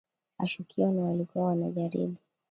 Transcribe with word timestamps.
ashukiwa 0.37 0.91
na 0.91 1.05
walikuwa 1.05 1.45
wanajaribu 1.45 2.15